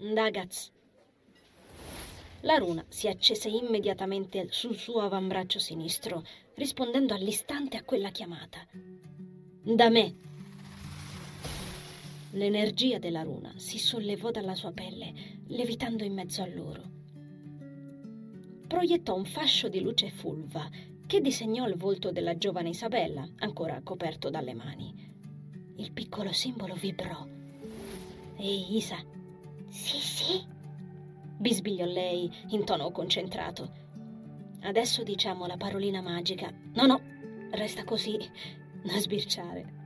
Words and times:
Dagaz. 0.00 0.70
La 2.42 2.56
runa 2.56 2.84
si 2.88 3.08
accese 3.08 3.48
immediatamente 3.48 4.46
sul 4.48 4.76
suo 4.76 5.00
avambraccio 5.00 5.58
sinistro, 5.58 6.24
rispondendo 6.54 7.14
all'istante 7.14 7.76
a 7.76 7.82
quella 7.82 8.10
chiamata. 8.10 8.64
Da 9.60 9.88
me. 9.88 10.14
L'energia 12.30 13.00
della 13.00 13.22
runa 13.22 13.52
si 13.56 13.78
sollevò 13.78 14.30
dalla 14.30 14.54
sua 14.54 14.70
pelle, 14.70 15.40
levitando 15.48 16.04
in 16.04 16.14
mezzo 16.14 16.42
a 16.42 16.46
loro. 16.46 16.82
Proiettò 18.68 19.16
un 19.16 19.24
fascio 19.24 19.68
di 19.68 19.80
luce 19.80 20.10
fulva 20.10 20.70
che 21.08 21.20
disegnò 21.20 21.66
il 21.66 21.74
volto 21.74 22.12
della 22.12 22.38
giovane 22.38 22.68
Isabella, 22.68 23.28
ancora 23.38 23.80
coperto 23.82 24.30
dalle 24.30 24.54
mani. 24.54 24.94
Il 25.74 25.90
piccolo 25.90 26.30
simbolo 26.30 26.74
vibrò. 26.74 27.26
Ehi, 28.36 28.76
Isa. 28.76 29.16
Sì, 29.68 29.98
sì, 29.98 30.44
bisbigliò 31.36 31.84
lei 31.84 32.30
in 32.48 32.64
tono 32.64 32.90
concentrato. 32.90 33.86
Adesso 34.62 35.02
diciamo 35.02 35.46
la 35.46 35.56
parolina 35.56 36.00
magica. 36.00 36.52
No, 36.74 36.86
no, 36.86 37.00
resta 37.52 37.84
così, 37.84 38.18
non 38.84 38.98
sbirciare. 38.98 39.76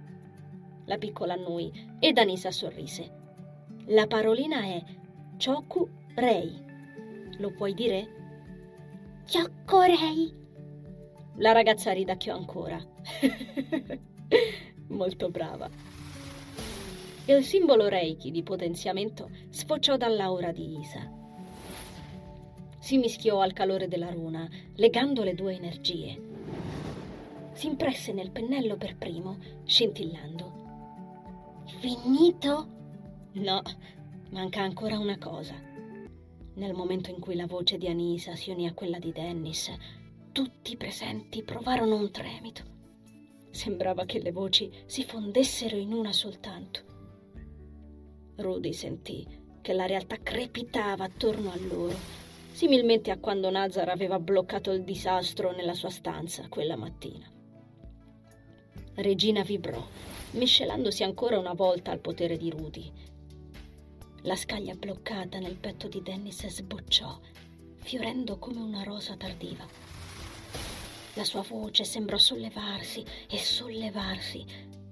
La 0.86 0.98
piccola 0.98 1.34
annui 1.34 1.96
e 1.98 2.12
Danisa 2.12 2.50
sorrise. 2.50 3.20
La 3.86 4.06
parolina 4.06 4.62
è 4.62 4.82
Choku 5.36 5.88
Rei. 6.14 6.70
Lo 7.38 7.52
puoi 7.52 7.74
dire? 7.74 8.20
Ciocco 9.26 9.82
Rei. 9.82 10.40
La 11.36 11.52
ragazza 11.52 11.92
ridacchiò 11.92 12.34
ancora. 12.34 12.78
Molto 14.88 15.30
brava. 15.30 15.68
Il 17.26 17.44
simbolo 17.44 17.86
Reiki 17.86 18.32
di 18.32 18.42
potenziamento 18.42 19.30
sfociò 19.48 19.96
dall'aura 19.96 20.50
di 20.50 20.80
Isa. 20.80 21.08
Si 22.80 22.98
mischiò 22.98 23.40
al 23.40 23.52
calore 23.52 23.86
della 23.86 24.10
runa, 24.10 24.48
legando 24.74 25.22
le 25.22 25.36
due 25.36 25.54
energie. 25.54 26.20
Si 27.52 27.68
impresse 27.68 28.12
nel 28.12 28.32
pennello 28.32 28.76
per 28.76 28.96
primo, 28.96 29.38
scintillando. 29.64 31.62
Finito? 31.78 32.66
No, 33.34 33.62
manca 34.30 34.62
ancora 34.62 34.98
una 34.98 35.16
cosa. 35.16 35.54
Nel 36.54 36.74
momento 36.74 37.10
in 37.10 37.20
cui 37.20 37.36
la 37.36 37.46
voce 37.46 37.78
di 37.78 37.86
Anisa 37.86 38.34
si 38.34 38.50
unì 38.50 38.66
a 38.66 38.74
quella 38.74 38.98
di 38.98 39.12
Dennis, 39.12 39.70
tutti 40.32 40.72
i 40.72 40.76
presenti 40.76 41.44
provarono 41.44 41.94
un 41.94 42.10
tremito. 42.10 42.64
Sembrava 43.50 44.06
che 44.06 44.20
le 44.20 44.32
voci 44.32 44.68
si 44.86 45.04
fondessero 45.04 45.76
in 45.76 45.92
una 45.92 46.12
soltanto. 46.12 46.90
Rudy 48.36 48.72
sentì 48.72 49.26
che 49.60 49.72
la 49.72 49.86
realtà 49.86 50.16
crepitava 50.16 51.04
attorno 51.04 51.50
a 51.50 51.56
loro, 51.56 51.96
similmente 52.50 53.10
a 53.10 53.18
quando 53.18 53.50
Nazar 53.50 53.88
aveva 53.88 54.18
bloccato 54.18 54.72
il 54.72 54.82
disastro 54.82 55.52
nella 55.52 55.74
sua 55.74 55.90
stanza 55.90 56.48
quella 56.48 56.76
mattina. 56.76 57.30
Regina 58.94 59.42
vibrò, 59.42 59.82
miscelandosi 60.32 61.02
ancora 61.02 61.38
una 61.38 61.54
volta 61.54 61.90
al 61.90 62.00
potere 62.00 62.36
di 62.36 62.50
Rudy. 62.50 62.92
La 64.22 64.36
scaglia 64.36 64.74
bloccata 64.74 65.38
nel 65.38 65.56
petto 65.56 65.88
di 65.88 66.02
Dennis 66.02 66.46
sbocciò, 66.46 67.18
fiorendo 67.76 68.38
come 68.38 68.60
una 68.60 68.82
rosa 68.82 69.16
tardiva. 69.16 69.66
La 71.14 71.24
sua 71.24 71.42
voce 71.42 71.84
sembrò 71.84 72.16
sollevarsi 72.16 73.04
e 73.28 73.38
sollevarsi, 73.38 74.44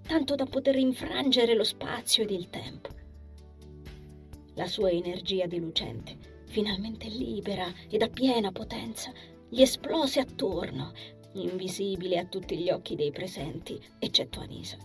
tanto 0.07 0.35
da 0.35 0.45
poter 0.45 0.77
infrangere 0.77 1.55
lo 1.55 1.65
spazio 1.65 2.23
ed 2.23 2.31
il 2.31 2.51
tempo. 2.51 3.00
La 4.61 4.67
sua 4.67 4.91
energia 4.91 5.47
di 5.47 5.59
lucente, 5.59 6.19
finalmente 6.45 7.09
libera 7.09 7.73
ed 7.89 8.03
a 8.03 8.09
piena 8.09 8.53
potenza, 8.53 9.11
gli 9.49 9.63
esplose 9.63 10.21
attorno, 10.21 10.93
invisibile 11.33 12.19
a 12.19 12.27
tutti 12.27 12.59
gli 12.59 12.69
occhi 12.69 12.95
dei 12.95 13.11
presenti, 13.11 13.81
eccetto 13.99 14.41
Anisa. 14.41 14.77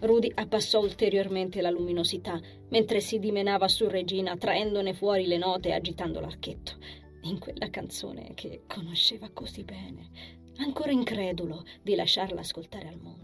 Rudy 0.00 0.32
abbassò 0.36 0.80
ulteriormente 0.80 1.60
la 1.60 1.68
luminosità 1.68 2.40
mentre 2.70 3.00
si 3.00 3.18
dimenava 3.18 3.68
su 3.68 3.88
Regina, 3.88 4.38
traendone 4.38 4.94
fuori 4.94 5.26
le 5.26 5.36
note 5.36 5.68
e 5.68 5.72
agitando 5.72 6.20
l'archetto 6.20 6.78
in 7.24 7.38
quella 7.38 7.68
canzone 7.68 8.32
che 8.32 8.62
conosceva 8.66 9.28
così 9.34 9.64
bene, 9.64 10.08
ancora 10.60 10.92
incredulo 10.92 11.62
di 11.82 11.94
lasciarla 11.94 12.40
ascoltare 12.40 12.88
al 12.88 12.98
mondo. 13.02 13.23